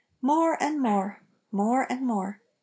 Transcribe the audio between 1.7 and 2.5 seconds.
and more